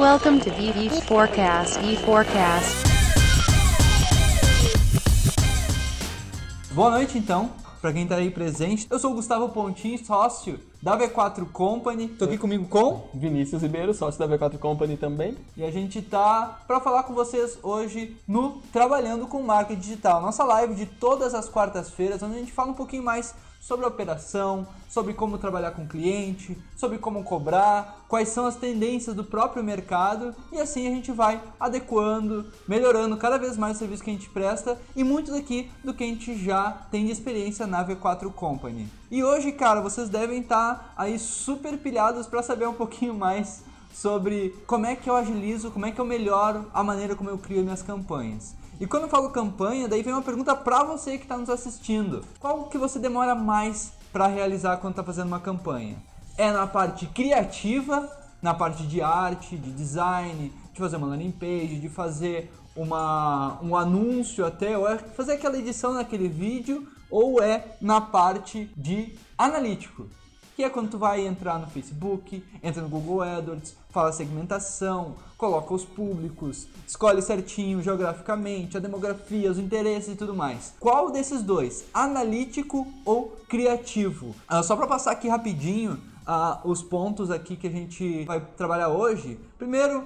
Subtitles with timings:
[0.00, 1.78] Welcome to VV Forecast.
[1.78, 2.74] V Forecast.
[6.72, 7.50] Boa noite, então,
[7.82, 8.86] para quem tá aí presente.
[8.88, 12.08] Eu sou o Gustavo Pontin, sócio da V4 Company.
[12.08, 15.36] Tô aqui comigo com Vinícius Ribeiro, sócio da V4 Company também.
[15.54, 20.44] e a gente tá para falar com vocês hoje no Trabalhando com Marketing Digital, nossa
[20.44, 24.66] live de todas as quartas-feiras, onde a gente fala um pouquinho mais sobre a operação,
[24.88, 29.62] sobre como trabalhar com o cliente, sobre como cobrar, quais são as tendências do próprio
[29.62, 34.14] mercado e assim a gente vai adequando, melhorando cada vez mais o serviço que a
[34.14, 38.32] gente presta e muito daqui do que a gente já tem de experiência na V4
[38.32, 38.88] Company.
[39.10, 44.54] E hoje, cara, vocês devem estar aí super pilhados para saber um pouquinho mais sobre
[44.66, 47.62] como é que eu agilizo, como é que eu melhoro a maneira como eu crio
[47.62, 48.54] minhas campanhas.
[48.80, 52.24] E quando eu falo campanha, daí vem uma pergunta para você que está nos assistindo.
[52.40, 55.98] Qual que você demora mais para realizar quando está fazendo uma campanha?
[56.38, 61.78] É na parte criativa, na parte de arte, de design, de fazer uma landing page,
[61.78, 67.76] de fazer uma, um anúncio até, ou é fazer aquela edição naquele vídeo, ou é
[67.82, 70.08] na parte de analítico,
[70.60, 75.72] que é quando tu vai entrar no Facebook, entra no Google AdWords, fala segmentação, coloca
[75.72, 80.74] os públicos, escolhe certinho geograficamente, a demografia, os interesses e tudo mais.
[80.78, 81.86] Qual desses dois?
[81.94, 84.34] Analítico ou criativo?
[84.46, 88.90] Ah, só para passar aqui rapidinho ah, os pontos aqui que a gente vai trabalhar
[88.90, 89.40] hoje.
[89.56, 90.04] Primeiro,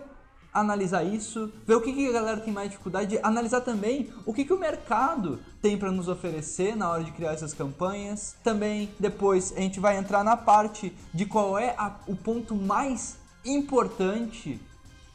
[0.55, 4.45] analisar isso, ver o que, que a galera tem mais dificuldade, analisar também o que,
[4.45, 8.37] que o mercado tem para nos oferecer na hora de criar essas campanhas.
[8.45, 13.17] Também depois a gente vai entrar na parte de qual é a- o ponto mais
[13.45, 14.61] importante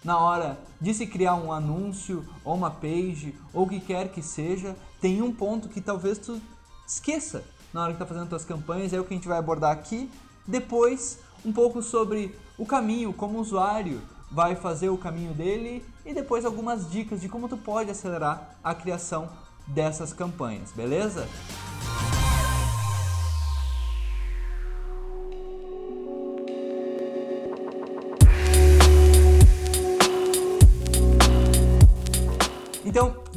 [0.03, 4.21] na hora de se criar um anúncio ou uma page ou o que quer que
[4.21, 4.75] seja.
[4.99, 6.39] Tem um ponto que talvez tu
[6.87, 9.71] esqueça na hora que tá fazendo tuas campanhas, é o que a gente vai abordar
[9.71, 10.09] aqui.
[10.47, 14.01] Depois, um pouco sobre o caminho, como usuário
[14.31, 18.75] vai fazer o caminho dele e depois algumas dicas de como tu pode acelerar a
[18.75, 19.29] criação
[19.67, 21.27] dessas campanhas, beleza?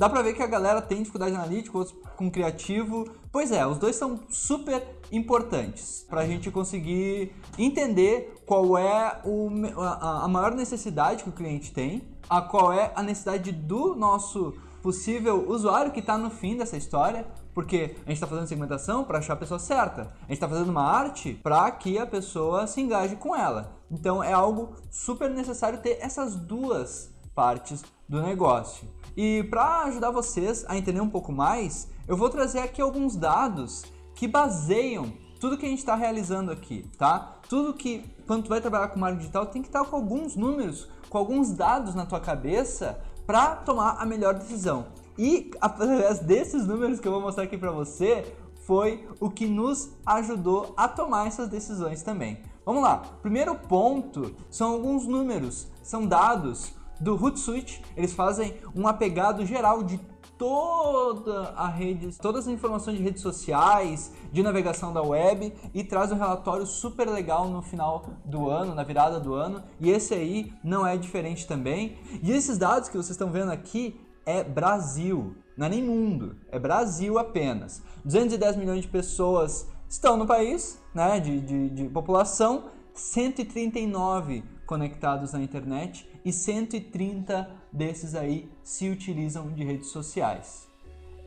[0.02, 3.08] Dá pra ver que a galera tem dificuldade analítica, outros com criativo.
[3.30, 9.48] Pois é, os dois são super importantes pra gente conseguir entender qual é o
[9.78, 14.54] a, a maior necessidade que o cliente tem, a qual é a necessidade do nosso
[14.82, 17.24] possível usuário que está no fim dessa história,
[17.54, 20.70] porque a gente está fazendo segmentação para achar a pessoa certa, a gente está fazendo
[20.70, 23.76] uma arte para que a pessoa se engaje com ela.
[23.88, 28.88] Então é algo super necessário ter essas duas partes do negócio.
[29.16, 33.84] E para ajudar vocês a entender um pouco mais, eu vou trazer aqui alguns dados
[34.14, 37.36] que baseiam tudo que a gente está realizando aqui, tá?
[37.48, 40.88] Tudo que quando tu vai trabalhar com marketing digital tem que estar com alguns números,
[41.10, 44.86] com alguns dados na tua cabeça para tomar a melhor decisão.
[45.18, 48.34] E através desses números que eu vou mostrar aqui para você,
[48.64, 52.38] foi o que nos ajudou a tomar essas decisões também.
[52.64, 52.98] Vamos lá.
[53.20, 57.82] Primeiro ponto são alguns números, são dados do Hootsuite.
[57.96, 60.00] Eles fazem um apegado geral de
[60.42, 66.10] toda a rede, todas as informações de redes sociais, de navegação da web e traz
[66.10, 69.62] um relatório super legal no final do ano, na virada do ano.
[69.78, 71.96] E esse aí não é diferente também.
[72.22, 76.58] E esses dados que vocês estão vendo aqui é Brasil, não é nem mundo, é
[76.58, 77.80] Brasil apenas.
[78.04, 82.64] 210 milhões de pessoas estão no país, né, de, de, de população,
[82.94, 90.66] 139 conectados na internet e 130 desses aí se utilizam de redes sociais.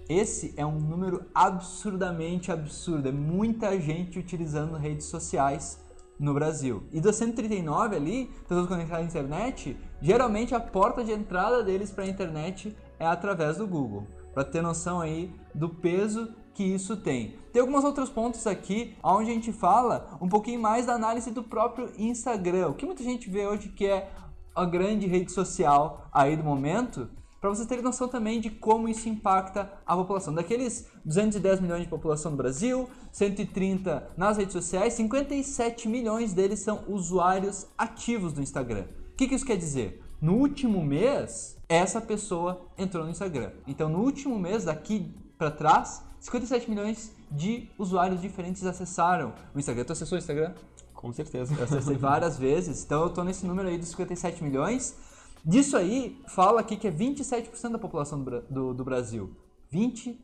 [0.10, 5.80] Esse é um número absurdamente absurdo, é muita gente utilizando redes sociais
[6.20, 6.82] no Brasil.
[6.92, 12.04] E dos 139 ali, pessoas conectadas à internet, geralmente a porta de entrada deles para
[12.04, 14.08] a internet é através do Google.
[14.34, 17.36] Para ter noção aí do peso que isso tem.
[17.52, 21.44] Tem alguns outros pontos aqui onde a gente fala um pouquinho mais da análise do
[21.44, 22.70] próprio Instagram.
[22.70, 24.10] O que muita gente vê hoje que é
[24.56, 27.10] a grande rede social aí do momento,
[27.42, 30.34] para vocês terem noção também de como isso impacta a população.
[30.34, 36.86] Daqueles 210 milhões de população no Brasil, 130 nas redes sociais, 57 milhões deles são
[36.88, 38.86] usuários ativos do Instagram.
[39.12, 40.02] O que, que isso quer dizer?
[40.22, 43.52] No último mês, essa pessoa entrou no Instagram.
[43.68, 49.84] Então, no último mês, daqui para trás, 57 milhões de usuários diferentes acessaram o Instagram.
[49.84, 50.56] Tu acessou o Instagram?
[50.92, 51.54] Com certeza.
[51.54, 54.96] Eu acessei várias vezes, então eu tô nesse número aí dos 57 milhões.
[55.46, 59.36] Disso aí, fala aqui que é 27% da população do, do, do Brasil.
[59.72, 60.18] 27%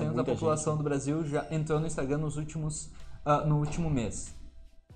[0.00, 2.90] É da população do Brasil já entrou no Instagram nos últimos,
[3.22, 4.34] ah, no último mês.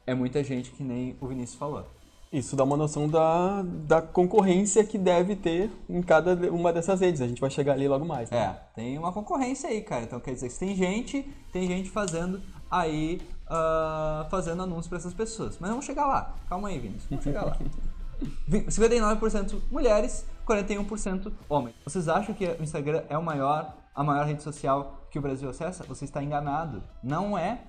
[0.06, 1.86] É muita gente que nem o Vinícius falou.
[2.34, 7.20] Isso dá uma noção da, da concorrência que deve ter em cada uma dessas redes.
[7.20, 8.28] A gente vai chegar ali logo mais.
[8.28, 8.38] Né?
[8.38, 10.02] É, tem uma concorrência aí, cara.
[10.02, 11.22] Então quer dizer que tem gente,
[11.52, 15.58] tem gente fazendo aí, uh, fazendo anúncios para essas pessoas.
[15.60, 16.34] Mas vamos chegar lá.
[16.48, 17.08] Calma aí, Vinícius.
[17.08, 17.56] Vamos chegar lá.
[18.50, 21.76] 59% mulheres, 41% homens.
[21.84, 25.48] Vocês acham que o Instagram é o maior, a maior rede social que o Brasil
[25.48, 25.84] acessa?
[25.84, 26.82] Você está enganado.
[27.00, 27.60] Não é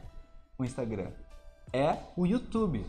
[0.58, 1.10] o Instagram.
[1.72, 2.84] É o YouTube.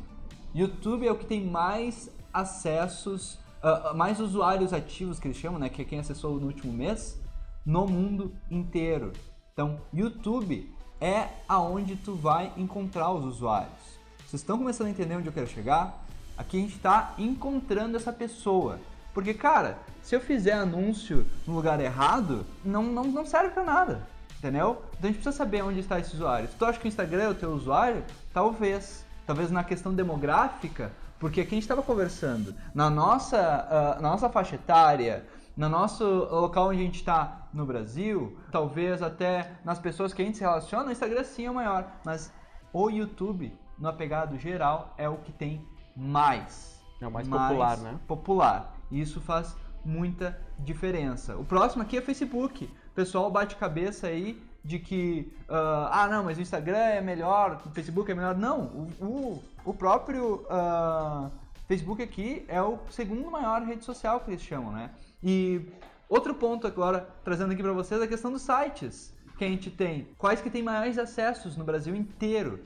[0.57, 5.69] YouTube é o que tem mais acessos, uh, mais usuários ativos que eles chamam, né?
[5.69, 7.21] Que é quem acessou no último mês,
[7.65, 9.13] no mundo inteiro.
[9.53, 13.99] Então, YouTube é aonde tu vai encontrar os usuários.
[14.21, 16.03] Vocês estão começando a entender onde eu quero chegar?
[16.39, 18.81] Aqui a gente está encontrando essa pessoa.
[19.13, 24.09] Porque, cara, se eu fizer anúncio no lugar errado, não, não, não serve para nada.
[24.39, 24.83] Entendeu?
[24.99, 26.49] Então a gente precisa saber onde está esse usuário.
[26.49, 29.06] Se tu acha que o Instagram é o teu usuário, talvez.
[29.27, 32.55] Talvez na questão demográfica, porque aqui a gente estava conversando.
[32.75, 35.27] Na nossa, uh, na nossa faixa etária,
[35.57, 40.25] no nosso local onde a gente está no Brasil, talvez até nas pessoas que a
[40.25, 41.91] gente se relaciona, o Instagram sim é o maior.
[42.05, 42.33] Mas
[42.73, 46.81] o YouTube, no apegado geral, é o que tem mais.
[47.01, 47.99] É o mais, mais popular, né?
[48.07, 48.77] Popular.
[48.91, 51.37] E isso faz muita diferença.
[51.37, 52.71] O próximo aqui é Facebook.
[52.95, 57.71] Pessoal bate cabeça aí de que, uh, ah, não, mas o Instagram é melhor, o
[57.71, 58.37] Facebook é melhor.
[58.37, 61.31] Não, o, o, o próprio uh,
[61.69, 64.91] Facebook aqui é o segundo maior rede social que eles chamam, né?
[65.23, 65.63] E
[66.09, 69.71] outro ponto agora, trazendo aqui para vocês, é a questão dos sites que a gente
[69.71, 70.09] tem.
[70.19, 72.65] Quais que tem maiores acessos no Brasil inteiro?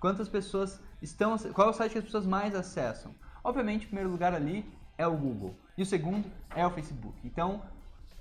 [0.00, 1.36] Quantas pessoas estão...
[1.52, 3.14] Qual é o site que as pessoas mais acessam?
[3.42, 4.64] Obviamente, em primeiro lugar ali
[4.96, 5.54] é o Google.
[5.76, 7.18] E o segundo é o Facebook.
[7.24, 7.62] Então,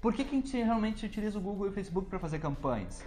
[0.01, 3.05] por que, que a gente realmente utiliza o Google e o Facebook para fazer campanhas?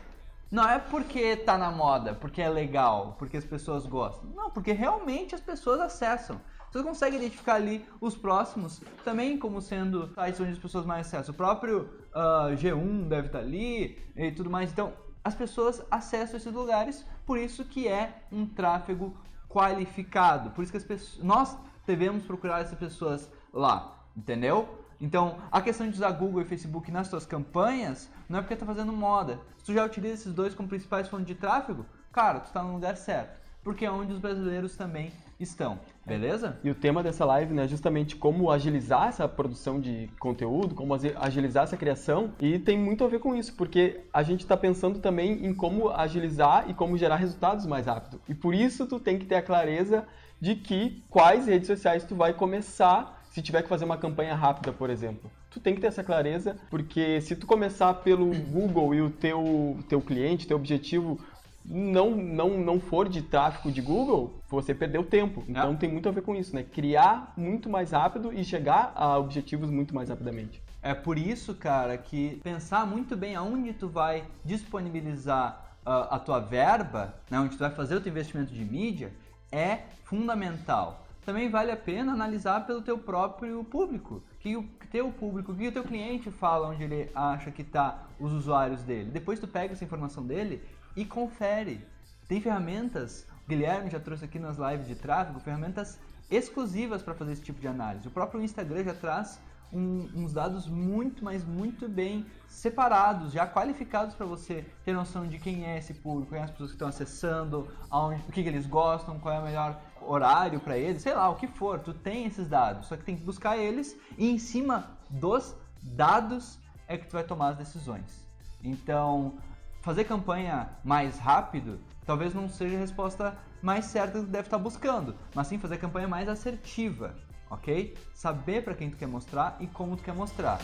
[0.51, 4.31] Não é porque tá na moda, porque é legal, porque as pessoas gostam.
[4.31, 6.41] Não, porque realmente as pessoas acessam.
[6.71, 11.33] Você consegue identificar ali os próximos também como sendo sites onde as pessoas mais acessam.
[11.33, 14.71] O próprio uh, G1 deve estar tá ali e tudo mais.
[14.71, 14.93] Então,
[15.25, 19.17] as pessoas acessam esses lugares, por isso que é um tráfego
[19.49, 20.51] qualificado.
[20.51, 21.57] Por isso que as pessoas, nós
[21.87, 24.86] devemos procurar essas pessoas lá, entendeu?
[25.01, 28.67] Então, a questão de usar Google e Facebook nas suas campanhas não é porque está
[28.67, 29.39] fazendo moda.
[29.59, 32.73] Se tu já utiliza esses dois como principais fontes de tráfego, cara, tu está no
[32.73, 33.41] lugar certo.
[33.63, 36.59] Porque é onde os brasileiros também estão, beleza?
[36.63, 40.95] E o tema dessa live né, é justamente como agilizar essa produção de conteúdo, como
[40.95, 45.01] agilizar essa criação, e tem muito a ver com isso, porque a gente está pensando
[45.01, 48.21] também em como agilizar e como gerar resultados mais rápido.
[48.29, 50.07] E por isso tu tem que ter a clareza
[50.41, 54.73] de que quais redes sociais tu vai começar se tiver que fazer uma campanha rápida,
[54.73, 55.31] por exemplo.
[55.51, 59.79] Tu tem que ter essa clareza, porque se tu começar pelo Google e o teu,
[59.91, 61.21] teu cliente, teu objetivo
[61.63, 65.45] não, não, não for de tráfego de Google, você perdeu tempo.
[65.47, 65.77] Então é.
[65.77, 66.63] tem muito a ver com isso, né?
[66.63, 70.63] Criar muito mais rápido e chegar a objetivos muito mais rapidamente.
[70.81, 76.41] É por isso, cara, que pensar muito bem aonde tu vai disponibilizar uh, a tua
[76.41, 79.13] verba, né, onde tu vai fazer o teu investimento de mídia,
[79.53, 81.06] é fundamental.
[81.27, 84.63] Também vale a pena analisar pelo teu próprio público, que o
[84.93, 89.11] teu público, que o teu cliente fala onde ele acha que está os usuários dele.
[89.11, 90.63] Depois tu pega essa informação dele
[90.95, 91.85] e confere.
[92.29, 95.99] Tem ferramentas, o Guilherme já trouxe aqui nas lives de tráfego, ferramentas
[96.31, 98.07] exclusivas para fazer esse tipo de análise.
[98.07, 99.41] O próprio Instagram já traz
[99.73, 105.39] um, uns dados muito, mas muito bem separados, já qualificados para você ter noção de
[105.39, 108.49] quem é esse público, quem é as pessoas que estão acessando, aonde, o que, que
[108.49, 111.93] eles gostam, qual é o melhor horário para eles, sei lá, o que for, tu
[111.93, 116.59] tem esses dados, só que tem que buscar eles e em cima dos dados
[116.89, 118.27] é que tu vai tomar as decisões.
[118.63, 119.35] Então,
[119.83, 125.15] fazer campanha mais rápido talvez não seja a resposta mais certa que deve estar buscando,
[125.35, 127.15] mas sim fazer campanha mais assertiva,
[127.51, 127.97] ok?
[128.15, 130.61] Saber para quem tu quer mostrar e como tu quer mostrar.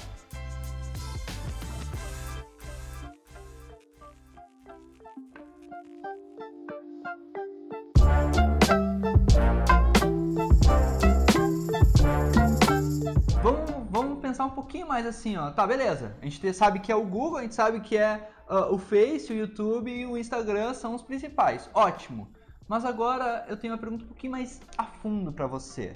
[14.43, 15.51] Pensar um pouquinho mais assim, ó.
[15.51, 16.17] Tá, beleza.
[16.21, 19.33] A gente sabe que é o Google, a gente sabe que é uh, o Face,
[19.33, 21.71] o YouTube e o Instagram são os principais.
[21.73, 22.29] Ótimo.
[22.67, 25.93] Mas agora eu tenho uma pergunta um pouquinho mais a fundo para você.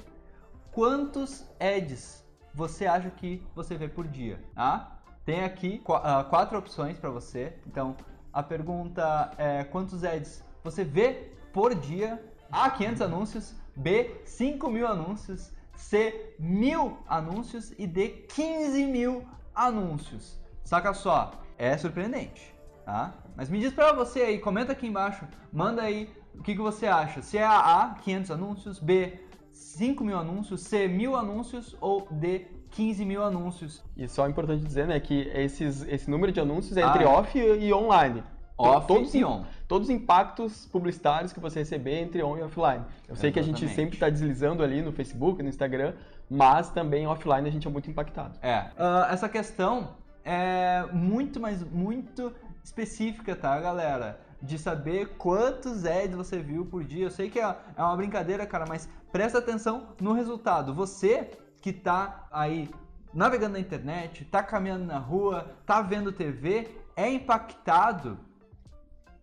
[0.72, 2.24] Quantos ads
[2.54, 4.42] você acha que você vê por dia?
[4.54, 4.92] Ah,
[5.24, 7.58] tem aqui qu uh, quatro opções para você.
[7.66, 7.96] Então,
[8.32, 12.22] a pergunta é quantos ads você vê por dia?
[12.50, 13.54] A, 500 anúncios.
[13.74, 15.52] B, 5 mil anúncios.
[15.76, 17.73] C, mil anúncios.
[17.78, 20.40] E D, 15 mil anúncios.
[20.64, 22.54] Saca só, é surpreendente,
[22.85, 23.14] tá?
[23.37, 26.87] Mas me diz pra você aí, comenta aqui embaixo, manda aí o que, que você
[26.87, 27.23] acha.
[27.23, 29.21] Se é a A, 500 anúncios, B,
[29.52, 33.83] 5 mil anúncios, C, mil anúncios ou D, 15 mil anúncios.
[33.97, 37.11] E só é importante dizer, né, que esses, esse número de anúncios é entre Ah,
[37.11, 38.23] off e online.
[38.59, 39.45] Off todos, e on.
[39.68, 42.85] Todos os impactos publicitários que você receber entre on e offline.
[43.08, 45.94] Eu sei que a gente sempre está deslizando ali no Facebook, no Instagram,
[46.30, 48.38] mas também offline a gente é muito impactado.
[48.42, 48.70] É.
[48.78, 52.32] Ah, essa questão é muito, mas muito
[52.62, 54.20] específica, tá, galera?
[54.40, 57.06] De saber quantos ads você viu por dia.
[57.06, 60.73] Eu sei que é é uma brincadeira, cara, mas presta atenção no resultado.
[60.75, 61.30] Você
[61.61, 62.70] que tá aí
[63.12, 68.18] navegando na internet, tá caminhando na rua, tá vendo TV, é impactado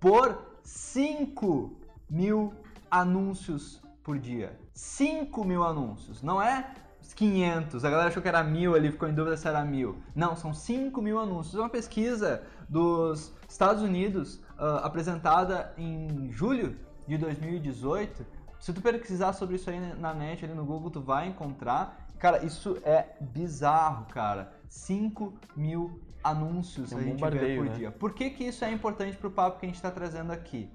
[0.03, 1.71] por 5
[2.09, 2.53] mil
[2.91, 4.59] anúncios por dia.
[4.73, 6.21] 5 mil anúncios.
[6.21, 6.73] Não é
[7.15, 7.85] 500.
[7.85, 9.95] A galera achou que era mil ali, ficou em dúvida se era mil.
[10.13, 11.55] Não, são 5 mil anúncios.
[11.55, 18.25] É uma pesquisa dos Estados Unidos ah, apresentada em julho de 2018.
[18.59, 22.07] Se tu pesquisar sobre isso aí na net, ali no Google, tu vai encontrar.
[22.19, 24.51] Cara, isso é bizarro, cara.
[24.73, 27.73] 5 mil anúncios É um a gente vê por né?
[27.75, 27.91] dia.
[27.91, 30.67] Por que, que isso é importante pro papo que a gente está trazendo aqui?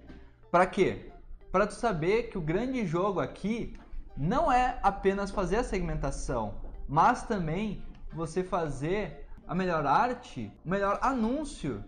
[0.52, 1.10] Para quê?
[1.50, 3.76] Para tu saber que o grande jogo aqui
[4.16, 11.00] não é apenas fazer a segmentação, mas também você fazer a melhor arte, o melhor
[11.02, 11.84] anúncio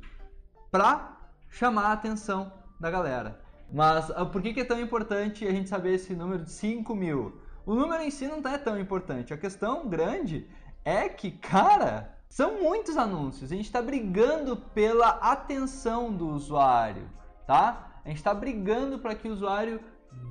[0.70, 1.16] para
[1.48, 3.40] chamar a atenção da galera.
[3.72, 6.92] Mas ah, por que, que é tão importante a gente saber esse número de 5
[6.94, 7.40] mil?
[7.64, 9.32] O número em si não é tão importante.
[9.32, 10.48] A questão grande
[10.84, 13.50] é que, cara, são muitos anúncios.
[13.50, 17.08] A gente está brigando pela atenção do usuário,
[17.46, 18.00] tá?
[18.04, 19.80] A gente está brigando para que o usuário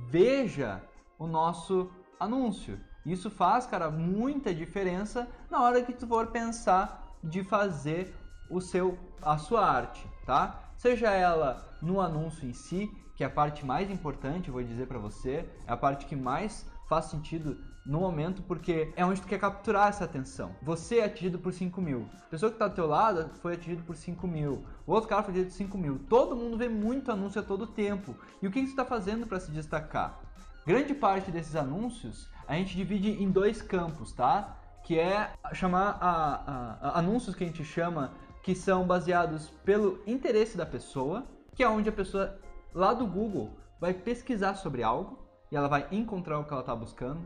[0.08, 0.82] veja
[1.18, 2.80] o nosso anúncio.
[3.04, 8.14] Isso faz, cara, muita diferença na hora que tu for pensar de fazer
[8.50, 10.72] o seu a sua arte, tá?
[10.76, 14.98] Seja ela no anúncio em si, que é a parte mais importante, vou dizer para
[14.98, 19.38] você, é a parte que mais faz sentido no momento, porque é onde tu quer
[19.38, 20.54] capturar essa atenção.
[20.62, 22.06] Você é atingido por 5 mil.
[22.22, 24.64] A pessoa que tá do teu lado foi atingido por 5 mil.
[24.86, 25.98] O outro cara foi atingido por 5 mil.
[26.08, 28.14] Todo mundo vê muito anúncio a todo tempo.
[28.42, 30.20] E o que que tu está fazendo para se destacar?
[30.66, 34.56] Grande parte desses anúncios a gente divide em dois campos, tá?
[34.84, 40.00] Que é chamar a, a- a- anúncios que a gente chama que são baseados pelo
[40.06, 42.38] interesse da pessoa, que é onde a pessoa
[42.74, 45.18] lá do Google vai pesquisar sobre algo
[45.50, 47.20] e ela vai encontrar o que ela está buscando.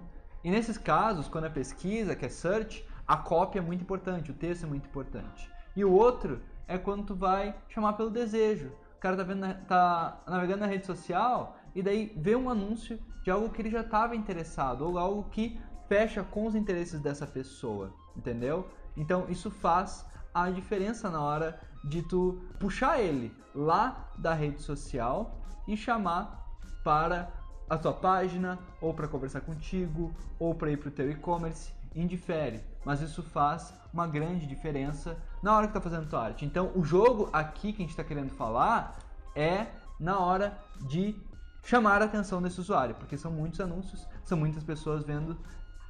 [0.44, 4.34] E nesses casos, quando é pesquisa, que é search, a cópia é muito importante, o
[4.34, 5.50] texto é muito importante.
[5.74, 8.70] E o outro é quando tu vai chamar pelo desejo.
[8.96, 13.30] O cara tá, vendo tá navegando na rede social e daí vê um anúncio de
[13.30, 15.58] algo que ele já estava interessado ou algo que
[15.88, 18.68] fecha com os interesses dessa pessoa, entendeu?
[18.96, 25.40] Então isso faz a diferença na hora de tu puxar ele lá da rede social
[25.66, 26.44] e chamar
[26.82, 27.30] para
[27.74, 32.60] a tua página, ou para conversar contigo, ou para ir para o teu e-commerce, indifere.
[32.84, 36.44] Mas isso faz uma grande diferença na hora que tá fazendo tua arte.
[36.44, 38.98] Então, o jogo aqui que a gente está querendo falar
[39.34, 39.66] é
[39.98, 41.16] na hora de
[41.62, 45.38] chamar a atenção desse usuário, porque são muitos anúncios, são muitas pessoas vendo,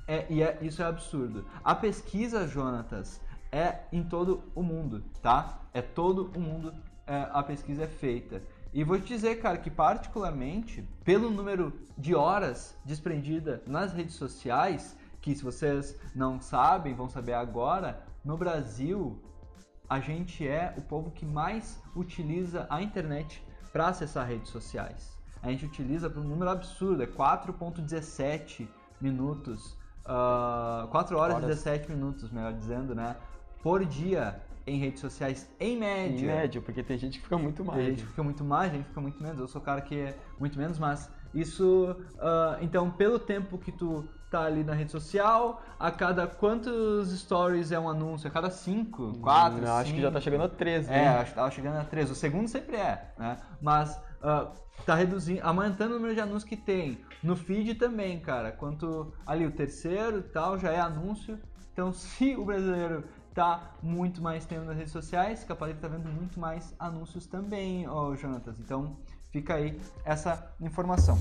[0.07, 1.45] é, e é- isso é absurdo.
[1.65, 5.61] A pesquisa, Jonatas, é em todo o mundo, tá?
[5.73, 6.73] É todo o mundo
[7.07, 8.43] é, a pesquisa é feita.
[8.75, 14.97] E vou te dizer, cara, que particularmente, pelo número de horas desprendida nas redes sociais,
[15.21, 19.23] que se vocês não sabem, vão saber agora, no Brasil,
[19.89, 23.41] a gente é o povo que mais utiliza a internet
[23.73, 25.17] para acessar redes sociais.
[25.41, 28.67] A gente utiliza por um número absurdo, é 4.17
[29.01, 31.49] minutos, ah, 4 horas e Horas.
[31.59, 33.15] 17 minutos, melhor dizendo, né?
[33.63, 36.27] Por dia em redes sociais, em Em média.
[36.27, 37.85] média, porque tem gente que fica muito mais.
[37.85, 39.39] gente fica muito mais, gente fica muito menos.
[39.39, 41.95] Eu sou o cara que é muito menos, mas isso.
[42.19, 47.71] ah, então, pelo tempo que tu tá ali na rede social, a cada quantos stories
[47.73, 48.27] é um anúncio?
[48.27, 50.25] A cada cinco, quatro, Hum, Acho que já tá cinco?
[50.25, 50.89] chegando a 13.
[50.89, 51.09] É, né?
[51.19, 52.13] acho que tava chegando a 13.
[52.13, 53.37] O segundo sempre é, né?
[53.61, 54.51] Mas ah,
[54.87, 56.99] tá reduzindo, aumentando o número de anúncios que tem.
[57.23, 58.51] No feed também, cara.
[58.51, 61.39] Quanto ali o terceiro e tal já é anúncio.
[61.73, 63.05] Então, se o brasileiro
[63.35, 67.87] tá muito mais tempo nas redes sociais, capaz de estar vendo muito mais anúncios também,
[67.89, 68.61] ó, Jonatas.
[68.61, 68.97] Então,
[69.33, 71.19] fica aí essa informação.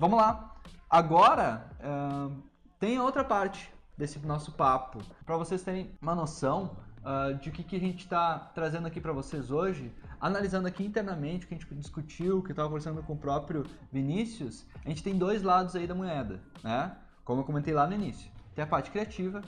[0.00, 0.54] Vamos lá.
[0.88, 2.40] Agora ahn,
[2.78, 5.00] tem outra parte desse nosso papo.
[5.26, 9.00] Para vocês terem uma noção ah, de o que, que a gente está trazendo aqui
[9.00, 13.02] para vocês hoje, analisando aqui internamente o que a gente discutiu, o que estava conversando
[13.02, 16.96] com o próprio Vinícius, a gente tem dois lados aí da moeda, né?
[17.24, 18.30] Como eu comentei lá no início.
[18.54, 19.42] Tem a parte criativa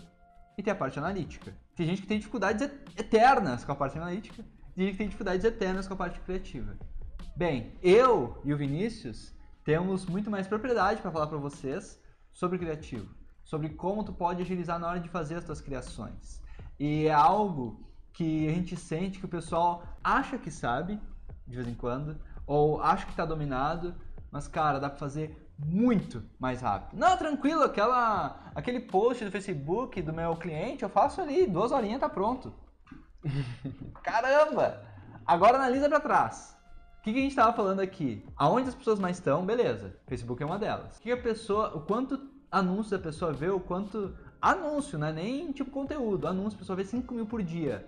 [0.56, 1.54] e tem a parte analítica.
[1.76, 2.62] Tem gente que tem dificuldades
[2.96, 6.76] eternas com a parte analítica, tem gente que tem dificuldades eternas com a parte criativa.
[7.36, 12.00] Bem, eu e o Vinícius temos muito mais propriedade para falar para vocês
[12.32, 13.08] sobre criativo,
[13.50, 16.40] sobre como tu pode agilizar na hora de fazer as tuas criações.
[16.78, 21.00] E é algo que a gente sente que o pessoal acha que sabe,
[21.48, 22.16] de vez em quando,
[22.46, 23.92] ou acha que está dominado,
[24.30, 26.96] mas cara, dá para fazer muito mais rápido.
[26.96, 31.98] Não, tranquilo, aquela, aquele post do Facebook do meu cliente, eu faço ali, duas horinhas
[31.98, 32.54] tá pronto.
[34.00, 34.80] Caramba!
[35.26, 36.56] Agora analisa para trás.
[37.00, 38.24] O que, que, a gente estava falando aqui?
[38.36, 39.96] Aonde as pessoas mais estão, beleza.
[40.06, 40.98] Facebook é uma delas.
[40.98, 45.12] O que a pessoa, o quanto anúncio da pessoa vê, o quanto anúncio, né?
[45.12, 47.86] Nem tipo conteúdo, anúncio, a pessoa vê 5 mil por dia.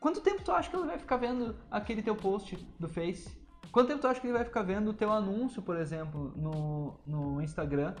[0.00, 3.30] Quanto tempo tu acha que ela vai ficar vendo aquele teu post do Face?
[3.70, 6.94] Quanto tempo tu acha que ele vai ficar vendo o teu anúncio, por exemplo, no,
[7.06, 7.94] no Instagram,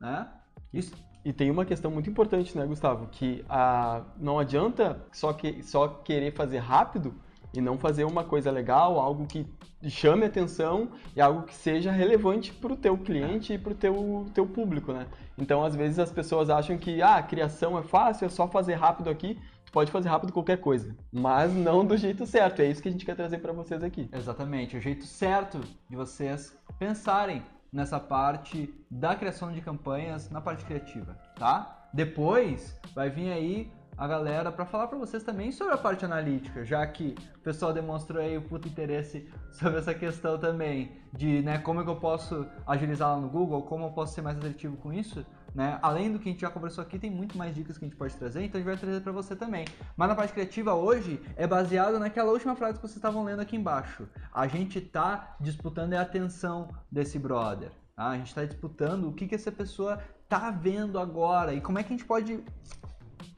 [0.00, 0.28] né?
[0.72, 0.92] Isso.
[1.24, 3.06] E tem uma questão muito importante, né, Gustavo?
[3.06, 7.14] Que a, não adianta só, que, só querer fazer rápido
[7.58, 9.46] e não fazer uma coisa legal, algo que
[9.88, 14.26] chame atenção e algo que seja relevante para o teu cliente e para o teu,
[14.34, 15.06] teu público, né?
[15.36, 18.74] Então, às vezes as pessoas acham que ah, a criação é fácil, é só fazer
[18.74, 19.38] rápido aqui,
[19.72, 22.62] pode fazer rápido qualquer coisa, mas não do jeito certo.
[22.62, 24.08] É isso que a gente quer trazer para vocês aqui.
[24.12, 27.42] Exatamente, o jeito certo de vocês pensarem
[27.72, 31.88] nessa parte da criação de campanhas, na parte criativa, tá?
[31.92, 36.64] Depois vai vir aí a galera para falar para vocês também sobre a parte analítica,
[36.64, 41.58] já que o pessoal demonstrou aí o puto interesse sobre essa questão também de, né,
[41.58, 44.76] como é que eu posso agilizar lá no Google, como eu posso ser mais assertivo
[44.76, 45.24] com isso.
[45.54, 45.78] Né?
[45.82, 47.96] Além do que a gente já conversou aqui, tem muito mais dicas que a gente
[47.96, 49.64] pode trazer, então a gente vai trazer para você também.
[49.96, 53.54] Mas na parte criativa hoje é baseado naquela última frase que vocês estavam lendo aqui
[53.54, 54.08] embaixo.
[54.32, 57.70] A gente tá disputando a atenção desse brother.
[57.94, 58.08] Tá?
[58.08, 61.84] A gente está disputando o que, que essa pessoa tá vendo agora e como é
[61.84, 62.42] que a gente pode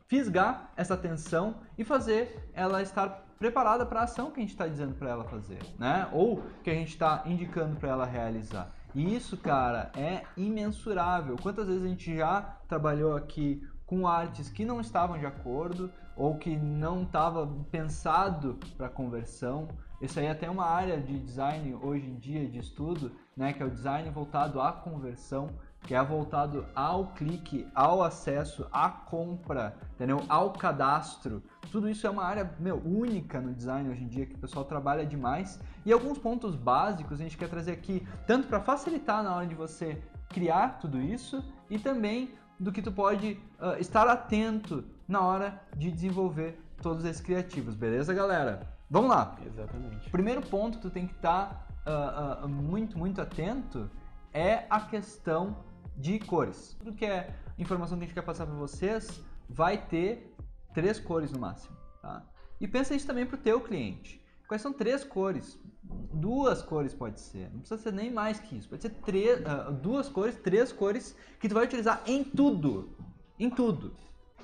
[0.07, 4.67] fisgar essa atenção e fazer ela estar preparada para a ação que a gente está
[4.67, 6.09] dizendo para ela fazer, né?
[6.13, 8.73] Ou que a gente está indicando para ela realizar.
[8.95, 11.37] E isso, cara, é imensurável.
[11.43, 16.37] Quantas vezes a gente já trabalhou aqui com artes que não estavam de acordo ou
[16.37, 19.69] que não estava pensado para conversão.
[20.01, 23.63] Isso aí é até uma área de design hoje em dia de estudo, né, que
[23.63, 25.51] é o design voltado à conversão
[25.87, 30.21] que é voltado ao clique, ao acesso, à compra, entendeu?
[30.29, 31.43] Ao cadastro.
[31.71, 34.65] Tudo isso é uma área, meu, única no design hoje em dia, que o pessoal
[34.65, 35.61] trabalha demais.
[35.85, 39.55] E alguns pontos básicos a gente quer trazer aqui, tanto para facilitar na hora de
[39.55, 45.63] você criar tudo isso, e também do que tu pode uh, estar atento na hora
[45.77, 48.67] de desenvolver todos esses criativos, beleza, galera?
[48.91, 49.37] Vamos lá.
[49.47, 50.11] Exatamente.
[50.11, 53.89] Primeiro ponto que tu tem que estar tá, uh, uh, muito, muito atento
[54.33, 55.57] é a questão
[55.97, 56.77] de cores.
[56.79, 60.35] Tudo que é informação que a gente quer passar para vocês vai ter
[60.75, 61.77] três cores no máximo.
[62.03, 62.23] Tá?
[62.61, 64.25] E pensa isso também para o teu cliente.
[64.47, 65.59] Quais são três cores?
[65.83, 68.69] Duas cores pode ser, não precisa ser nem mais que isso.
[68.69, 72.97] Pode ser três, uh, duas cores, três cores que tu vai utilizar em tudo,
[73.39, 73.97] em tudo.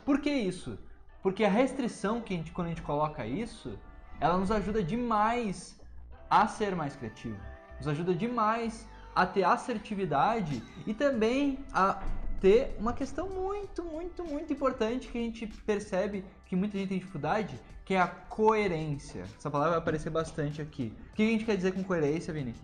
[0.04, 0.78] Por que isso?
[1.22, 3.78] Porque a restrição que a gente, quando a gente coloca isso,
[4.20, 5.80] ela nos ajuda demais
[6.28, 7.38] a ser mais criativo.
[7.78, 12.02] Nos ajuda demais a ter assertividade e também a
[12.40, 16.98] ter uma questão muito, muito, muito importante que a gente percebe que muita gente tem
[16.98, 19.24] dificuldade, que é a coerência.
[19.38, 20.92] Essa palavra vai aparecer bastante aqui.
[21.12, 22.54] O que a gente quer dizer com coerência, Vini?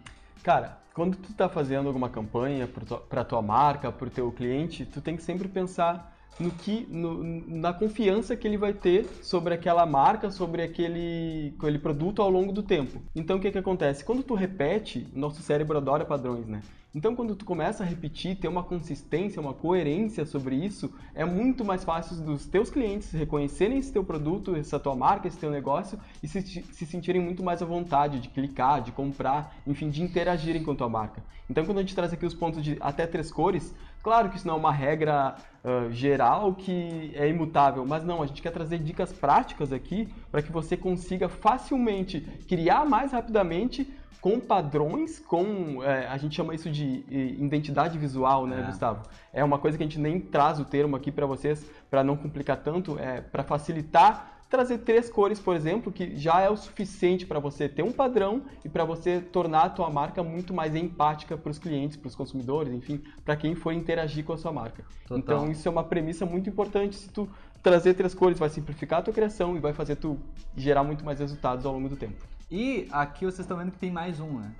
[0.43, 2.69] Cara, quando tu está fazendo alguma campanha
[3.09, 7.23] para tua marca, para o teu cliente, tu tem que sempre pensar no que, no,
[7.23, 12.53] na confiança que ele vai ter sobre aquela marca, sobre aquele, aquele produto ao longo
[12.53, 13.03] do tempo.
[13.15, 14.05] Então o que, que acontece?
[14.05, 16.63] Quando tu repete, nosso cérebro adora padrões, né?
[16.95, 21.63] Então, quando tu começa a repetir, ter uma consistência, uma coerência sobre isso, é muito
[21.63, 25.99] mais fácil dos teus clientes reconhecerem esse teu produto, essa tua marca, esse teu negócio
[26.23, 30.65] e se, se sentirem muito mais à vontade de clicar, de comprar, enfim, de interagirem
[30.65, 31.23] com a tua marca.
[31.51, 34.47] Então, quando a gente traz aqui os pontos de até três cores, claro que isso
[34.47, 38.79] não é uma regra uh, geral que é imutável, mas não, a gente quer trazer
[38.79, 43.87] dicas práticas aqui para que você consiga facilmente criar mais rapidamente
[44.21, 45.83] com padrões, com.
[45.83, 48.67] É, a gente chama isso de identidade visual, né, é.
[48.67, 49.03] Gustavo?
[49.33, 52.17] É uma coisa que a gente nem traz o termo aqui para vocês, para não
[52.17, 54.35] complicar tanto, é para facilitar.
[54.49, 58.43] Trazer três cores, por exemplo, que já é o suficiente para você ter um padrão
[58.65, 62.15] e para você tornar a tua marca muito mais empática para os clientes, para os
[62.15, 64.85] consumidores, enfim, para quem for interagir com a sua marca.
[65.07, 65.19] Total.
[65.19, 66.97] Então isso é uma premissa muito importante.
[66.97, 67.29] Se tu
[67.63, 70.19] trazer três cores, vai simplificar a tua criação e vai fazer tu
[70.57, 72.25] gerar muito mais resultados ao longo do tempo.
[72.51, 74.55] E aqui vocês estão vendo que tem mais um, né?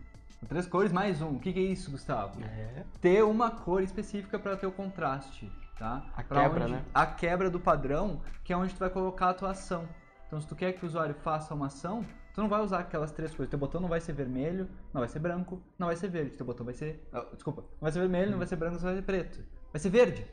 [0.49, 1.31] Três cores mais um.
[1.37, 2.41] O que, que é isso, Gustavo?
[2.43, 2.85] É.
[3.01, 6.05] Ter uma cor específica para ter o contraste, tá?
[6.17, 6.85] A Pra quebra, onde- né?
[6.95, 9.89] A quebra do padrão, que é onde tu vai colocar a tua ação.
[10.27, 13.11] Então, se tu quer que o usuário faça uma ação, tu não vai usar aquelas
[13.11, 13.49] três cores.
[13.51, 16.37] Teu botão não vai ser vermelho, não vai ser branco, não vai ser verde.
[16.37, 17.09] Teu botão vai ser.
[17.13, 19.43] ah, desculpa, não vai ser vermelho, não vai ser branco, não vai ser preto.
[19.73, 20.27] Vai ser verde.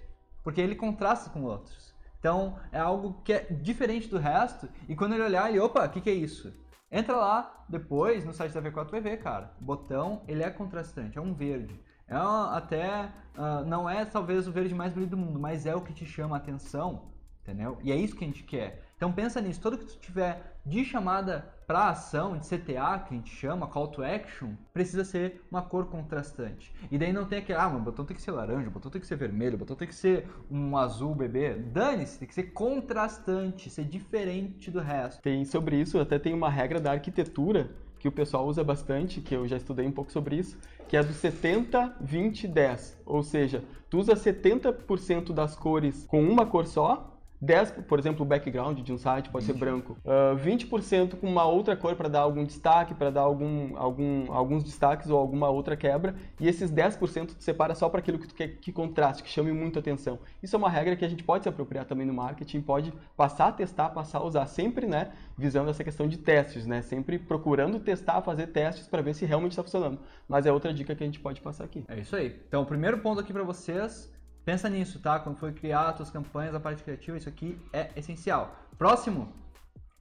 [0.43, 1.95] Porque ele contrasta com outros.
[2.19, 4.67] Então, é algo que é diferente do resto.
[4.89, 6.53] E quando ele olhar, ele, opa, o que, que é isso?
[6.97, 9.51] Entra lá depois no site da V4 vai cara.
[9.59, 11.77] O botão, ele é contrastante, é um verde.
[12.07, 15.75] É uma- até ah, não é talvez o verde mais bonito do mundo, mas é
[15.75, 17.77] o que te chama a atenção, entendeu?
[17.83, 18.84] E é isso que a gente quer.
[18.95, 23.17] Então pensa nisso, tudo que tu tiver de chamada para ação, de CTA, que a
[23.17, 26.73] gente chama, call to action, precisa ser uma cor contrastante.
[26.89, 28.89] E daí não tem aquele, ah, mas o botão tem que ser laranja, o botão
[28.89, 31.55] tem que ser vermelho, o botão tem que ser um azul bebê.
[31.55, 35.21] Dane-se, tem que ser contrastante, ser diferente do resto.
[35.21, 39.35] Tem sobre isso, até tem uma regra da arquitetura que o pessoal usa bastante, que
[39.35, 43.01] eu já estudei um pouco sobre isso, que é do 70, 20, 10.
[43.05, 48.25] Ou seja, tu usa 70% das cores com uma cor só, 10, por exemplo, o
[48.25, 49.97] background de um site pode ser branco.
[50.05, 54.63] Ah, 20% com uma outra cor para dar algum destaque, para dar algum, algum, alguns
[54.63, 56.15] destaques ou alguma outra quebra.
[56.39, 59.51] E esses 10% tu separa só para aquilo que tu quer que contraste, que chame
[59.51, 60.19] muito atenção.
[60.41, 63.47] Isso é uma regra que a gente pode se apropriar também no marketing, pode passar
[63.47, 66.81] a testar, passar a usar, sempre né, visando essa questão de testes, né?
[66.81, 69.99] Sempre procurando testar, fazer testes para ver se realmente está funcionando.
[70.27, 71.83] Mas é outra dica que a gente pode passar aqui.
[71.87, 72.35] É isso aí.
[72.47, 74.11] Então, o primeiro ponto aqui para vocês,
[74.45, 75.19] pensa nisso, tá?
[75.19, 78.55] Quando for criar as tuas campanhas, a parte criativa, isso aqui é essencial.
[78.77, 79.33] Próximo,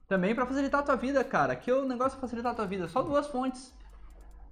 [0.07, 1.53] também para facilitar a tua vida, cara.
[1.53, 3.73] Aqui o negócio é facilitar a tua vida, só duas fontes.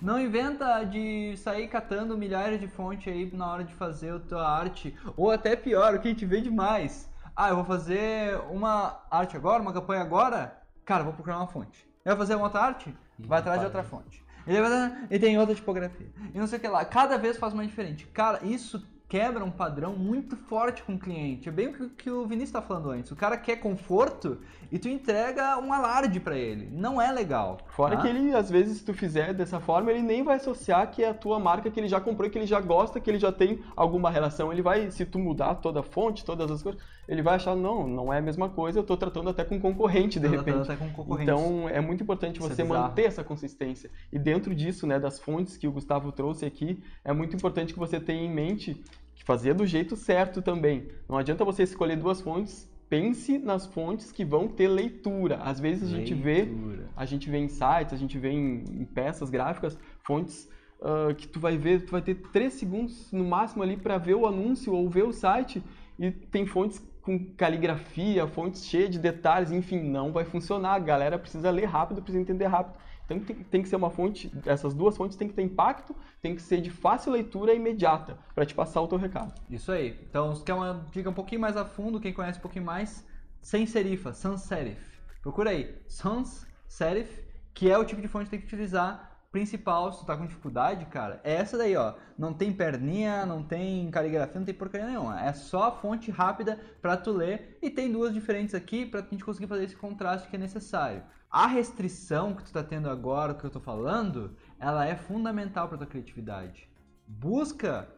[0.01, 4.45] Não inventa de sair catando milhares de fontes aí na hora de fazer a tua
[4.45, 4.93] arte.
[5.15, 7.09] Ou até pior, o que a gente vê demais.
[7.35, 10.61] Ah, eu vou fazer uma arte agora, uma campanha agora?
[10.83, 11.87] Cara, vou procurar uma fonte.
[12.03, 12.93] Eu vou fazer uma outra arte?
[13.17, 14.23] Vai atrás de outra fonte.
[14.45, 16.11] E, e tem outra tipografia.
[16.33, 16.83] E não sei o que lá.
[16.83, 18.05] Cada vez faz uma diferente.
[18.07, 21.47] Cara, isso quebra um padrão muito forte com o cliente.
[21.47, 23.11] É bem o que- o Vinícius tá falando antes.
[23.11, 24.39] O cara quer conforto
[24.71, 26.67] e tu entrega um alarde pra ele.
[26.71, 27.59] Não é legal.
[27.67, 28.01] Fora tá?
[28.01, 31.09] que ele, às vezes, se tu fizer dessa forma, ele nem vai associar que é
[31.09, 33.59] a tua marca que ele já comprou, que ele já gosta, que ele já tem
[33.75, 34.51] alguma relação.
[34.51, 37.85] Ele vai, se tu mudar toda a fonte, todas as coisas, ele vai achar, não,
[37.87, 40.57] não é a mesma coisa, eu tô tratando até com concorrente, de repente.
[40.71, 41.31] até com concorrentes.
[41.31, 42.81] Então, é muito importante Isso é você bizarro.
[42.81, 43.91] manter essa consistência.
[44.11, 47.79] E dentro disso, né, das fontes que o Gustavo trouxe aqui, é muito importante que
[47.79, 48.81] você tenha em mente
[49.23, 50.87] fazer do jeito certo também.
[51.07, 55.37] Não adianta você escolher duas fontes, pense nas fontes que vão ter leitura.
[55.37, 56.89] Às vezes a gente vê Leitura.
[56.95, 60.49] a gente vê em sites, a gente vê em, em peças gráficas, fontes
[60.83, 64.15] ah, que tu vai ver, tu vai ter 3 segundos no máximo ali para ver
[64.15, 65.63] o anúncio ou ver o site
[65.97, 70.73] e tem fontes com caligrafia, fontes cheias de detalhes, enfim, não vai funcionar.
[70.73, 72.77] A galera precisa ler rápido, precisa entender rápido.
[73.13, 76.35] Então tem, tem que ser uma fonte, essas duas fontes têm que ter impacto, tem
[76.35, 79.33] que ser de fácil leitura imediata para te passar o teu recado.
[79.49, 79.99] Isso aí.
[80.09, 83.05] Então, se quer uma dica um pouquinho mais a fundo, quem conhece um pouquinho mais,
[83.41, 84.81] sem serifa, sans serif.
[85.21, 87.23] Procura aí, sans serif,
[87.53, 90.27] que é o tipo de fonte que tem que utilizar principal, se tu tá com
[90.27, 91.95] dificuldade, cara, é essa daí, ó.
[92.15, 95.19] Não tem perninha, não tem caligrafia, não tem porcaria nenhuma.
[95.19, 99.25] É só a fonte rápida pra tu ler e tem duas diferentes aqui pra gente
[99.25, 101.01] conseguir fazer esse contraste que é necessário.
[101.33, 105.79] A restrição que tu tá tendo agora, que eu tô falando, ela é fundamental pra
[105.79, 106.69] tua criatividade.
[107.07, 107.89] Busca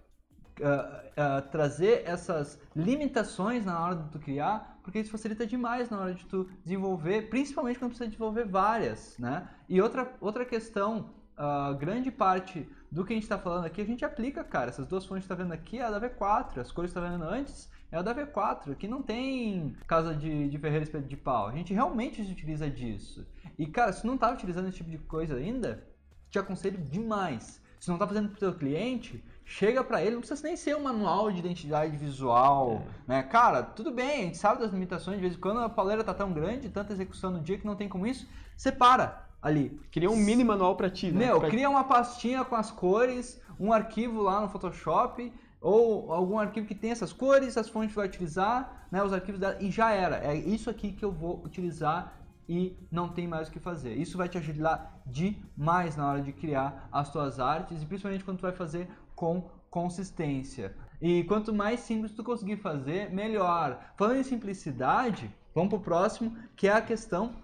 [0.63, 5.99] ah, ah, trazer essas limitações na hora de tu criar, porque isso facilita demais na
[5.99, 9.49] hora de tu desenvolver, principalmente quando precisa desenvolver várias, né?
[9.67, 13.85] E outra, outra questão, ah, grande parte do que a gente está falando aqui, a
[13.85, 14.69] gente aplica, cara.
[14.69, 17.25] Essas duas fontes que tá vendo aqui a da V4, as cores que tá vendo
[17.25, 21.47] antes é a da V4, aqui não tem casa de, de ferreiro espeto de pau.
[21.47, 23.25] A gente realmente se utiliza disso.
[23.57, 25.83] E, cara, se não tá utilizando esse tipo de coisa ainda,
[26.29, 27.61] te aconselho demais.
[27.79, 30.83] Se não tá fazendo pro teu cliente, chega pra ele, não precisa nem ser um
[30.83, 33.23] manual de identidade visual, né?
[33.23, 36.13] Cara, tudo bem, a gente sabe das limitações, de vez em quando a paleira tá
[36.13, 38.27] tão grande, tanta execução no dia que não tem como isso,
[38.57, 39.79] separa ali.
[39.91, 41.27] Cria um mini manual para ti, né?
[41.27, 45.31] Meu, Pra- cria uma pastinha com as cores, um arquivo lá no Photoshop,
[45.65, 49.41] ou algum arquivo que tem essas cores, as fontes que vai utilizar, né, os arquivos
[49.41, 50.17] dela, e já era.
[50.17, 52.13] É isso aqui que eu vou utilizar
[52.47, 53.95] e não tem mais o que fazer.
[53.95, 58.37] Isso vai te ajudar demais na hora de criar as tuas artes e principalmente quando
[58.37, 60.75] tu vai fazer com consistência.
[61.01, 63.79] E quanto mais simples tu conseguir fazer, melhor.
[63.97, 67.37] Falando em simplicidade, vamos pro próximo, que é a questão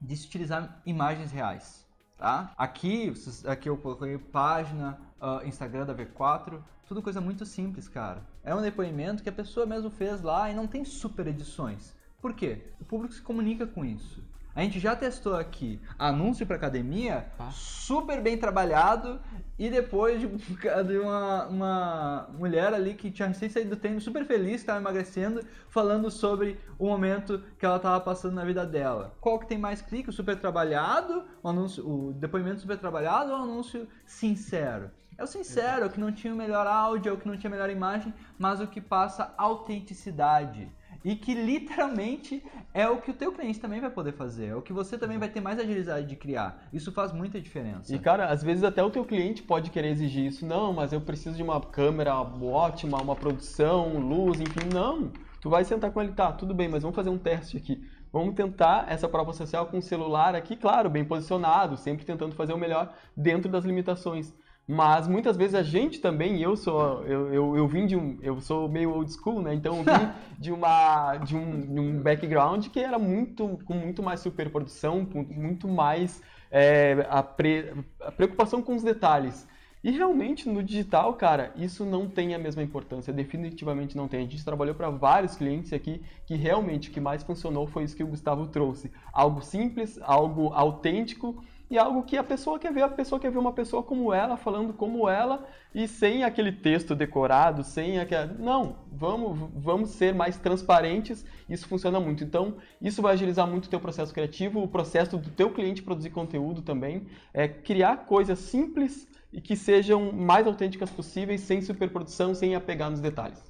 [0.00, 1.86] de se utilizar imagens reais.
[2.18, 2.52] Tá?
[2.58, 3.12] Aqui,
[3.46, 8.22] aqui eu coloquei página, ah, Instagram da V4, tudo coisa muito simples, cara.
[8.42, 11.94] É um depoimento que a pessoa mesmo fez lá e não tem super edições.
[12.20, 12.68] Por quê?
[12.80, 14.22] O público se comunica com isso.
[14.54, 17.50] A gente já testou aqui anúncio para academia, Ah.
[17.50, 19.20] super bem trabalhado,
[19.58, 20.28] e depois de,
[20.86, 25.44] de uma, uma mulher ali que tinha recém saído do treino, super feliz, estava emagrecendo,
[25.68, 29.16] falando sobre o momento que ela estava passando na vida dela.
[29.20, 30.10] Qual que tem mais clique?
[30.10, 34.88] O super trabalhado, o, anúncio, o depoimento super trabalhado ou o anúncio sincero?
[35.16, 37.36] É o sincero, é o que não tinha o melhor áudio, é o que não
[37.36, 40.68] tinha a melhor imagem, mas o que passa autenticidade.
[41.04, 44.62] E que literalmente é o que o teu cliente também vai poder fazer, é o
[44.62, 46.66] que você também vai ter mais agilidade de criar.
[46.72, 47.94] Isso faz muita diferença.
[47.94, 50.46] E cara, às vezes até o teu cliente pode querer exigir isso.
[50.46, 54.68] Não, mas eu preciso de uma câmera ótima, uma produção, luz, enfim.
[54.72, 55.12] Não.
[55.42, 57.86] Tu vai sentar com ele, tá, tudo bem, mas vamos fazer um teste aqui.
[58.10, 62.54] Vamos tentar essa prova social com o celular aqui, claro, bem posicionado, sempre tentando fazer
[62.54, 64.32] o melhor dentro das limitações.
[64.66, 68.40] Mas muitas vezes a gente também, eu sou, eu, eu, eu vim de um, eu
[68.40, 69.54] sou meio old school, né?
[69.54, 70.08] Então eu vim
[70.40, 75.22] de uma, de um, de um background que era muito, com muito mais superprodução, com
[75.22, 79.46] muito mais é, a, pre, a preocupação com os detalhes.
[79.82, 84.20] E realmente no digital, cara, isso não tem a mesma importância, definitivamente não tem.
[84.20, 87.94] A gente trabalhou para vários clientes aqui que realmente o que mais funcionou foi isso
[87.94, 88.90] que o Gustavo trouxe.
[89.12, 93.38] Algo simples, algo autêntico e algo que a pessoa quer ver, a pessoa quer ver
[93.38, 98.26] uma pessoa como ela, falando como ela, e sem aquele texto decorado, sem aquela...
[98.26, 102.22] Não, vamos, vamos ser mais transparentes, isso funciona muito.
[102.22, 106.10] Então, isso vai agilizar muito o teu processo criativo, o processo do teu cliente produzir
[106.10, 112.54] conteúdo também, é criar coisas simples e que sejam mais autênticas possíveis, sem superprodução, sem
[112.54, 113.42] apegar nos detalhes.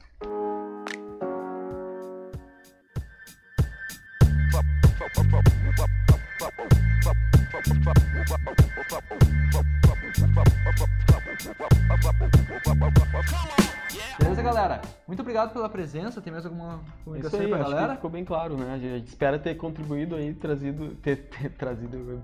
[14.19, 14.81] Beleza, galera?
[15.07, 16.21] Muito obrigado pela presença.
[16.21, 17.95] Tem mais alguma comunicação aí, aí pra galera?
[17.97, 18.75] ficou bem claro, né?
[18.75, 22.21] A gente espera ter contribuído aí, trazido, ter, ter trazido,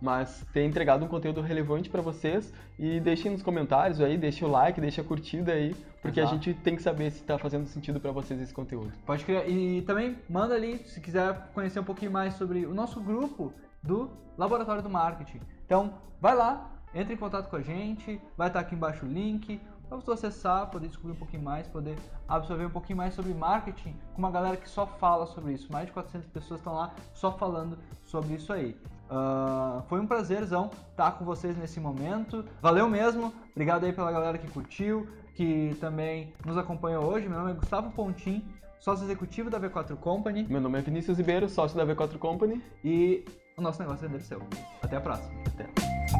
[0.00, 4.48] mas ter entregado um conteúdo relevante para vocês e deixem nos comentários aí, deixe o
[4.48, 6.34] like, deixe a curtida aí, porque Exato.
[6.34, 8.92] a gente tem que saber se tá fazendo sentido para vocês esse conteúdo.
[9.04, 9.46] Pode criar.
[9.48, 14.10] E também manda ali, se quiser conhecer um pouquinho mais sobre o nosso grupo do
[14.36, 15.40] Laboratório do Marketing.
[15.66, 19.60] Então, vai lá, entre em contato com a gente, vai estar aqui embaixo o link,
[19.88, 21.96] para você acessar, poder descobrir um pouquinho mais, poder
[22.28, 25.72] absorver um pouquinho mais sobre marketing com uma galera que só fala sobre isso.
[25.72, 28.76] Mais de 400 pessoas estão lá só falando sobre isso aí.
[29.10, 32.44] Ah, foi um prazerzão estar com vocês nesse momento.
[32.60, 33.32] Valeu mesmo.
[33.52, 37.28] Obrigado aí pela galera que curtiu, que também nos acompanhou hoje.
[37.28, 38.44] Meu nome é Gustavo Pontin,
[38.78, 42.62] sócio executivo da V4 Company Meu nome é Vinícius Ribeiro, sócio da V4 Company.
[42.84, 43.24] e
[43.56, 44.42] o nosso negócio é seu.
[44.82, 45.32] Até a próxima.
[45.46, 46.17] Até.